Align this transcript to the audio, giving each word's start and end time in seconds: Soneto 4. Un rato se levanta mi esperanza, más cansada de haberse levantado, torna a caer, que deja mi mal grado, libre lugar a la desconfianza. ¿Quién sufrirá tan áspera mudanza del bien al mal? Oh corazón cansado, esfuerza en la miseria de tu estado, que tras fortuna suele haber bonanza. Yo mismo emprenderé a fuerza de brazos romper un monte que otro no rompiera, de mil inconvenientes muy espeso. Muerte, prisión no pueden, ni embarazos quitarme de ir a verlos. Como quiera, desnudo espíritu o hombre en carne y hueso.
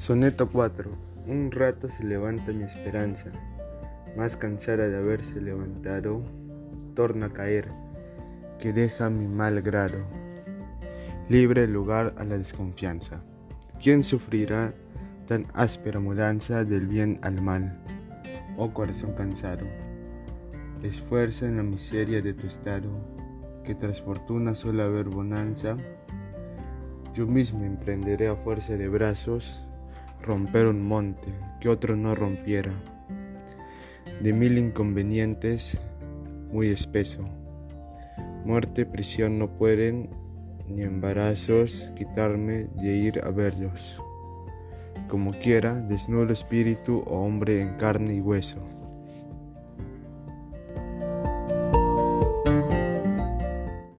Soneto 0.00 0.48
4. 0.48 0.90
Un 1.26 1.50
rato 1.50 1.90
se 1.90 2.02
levanta 2.04 2.52
mi 2.52 2.64
esperanza, 2.64 3.28
más 4.16 4.34
cansada 4.34 4.88
de 4.88 4.96
haberse 4.96 5.42
levantado, 5.42 6.22
torna 6.94 7.26
a 7.26 7.32
caer, 7.34 7.68
que 8.58 8.72
deja 8.72 9.10
mi 9.10 9.26
mal 9.26 9.60
grado, 9.60 9.98
libre 11.28 11.66
lugar 11.66 12.14
a 12.16 12.24
la 12.24 12.38
desconfianza. 12.38 13.20
¿Quién 13.78 14.02
sufrirá 14.02 14.72
tan 15.26 15.44
áspera 15.52 16.00
mudanza 16.00 16.64
del 16.64 16.86
bien 16.86 17.18
al 17.20 17.42
mal? 17.42 17.78
Oh 18.56 18.72
corazón 18.72 19.12
cansado, 19.12 19.66
esfuerza 20.82 21.46
en 21.46 21.58
la 21.58 21.62
miseria 21.62 22.22
de 22.22 22.32
tu 22.32 22.46
estado, 22.46 22.88
que 23.64 23.74
tras 23.74 24.00
fortuna 24.00 24.54
suele 24.54 24.82
haber 24.82 25.10
bonanza. 25.10 25.76
Yo 27.12 27.26
mismo 27.26 27.66
emprenderé 27.66 28.28
a 28.28 28.36
fuerza 28.36 28.78
de 28.78 28.88
brazos 28.88 29.66
romper 30.22 30.66
un 30.66 30.82
monte 30.82 31.28
que 31.60 31.68
otro 31.68 31.96
no 31.96 32.14
rompiera, 32.14 32.72
de 34.22 34.32
mil 34.32 34.58
inconvenientes 34.58 35.80
muy 36.52 36.68
espeso. 36.68 37.20
Muerte, 38.44 38.86
prisión 38.86 39.38
no 39.38 39.48
pueden, 39.56 40.10
ni 40.68 40.82
embarazos 40.82 41.92
quitarme 41.96 42.68
de 42.74 42.96
ir 42.96 43.20
a 43.24 43.30
verlos. 43.30 44.00
Como 45.08 45.32
quiera, 45.32 45.74
desnudo 45.74 46.32
espíritu 46.32 47.02
o 47.06 47.22
hombre 47.22 47.60
en 47.60 47.74
carne 47.76 48.14
y 48.14 48.20
hueso. 48.20 48.58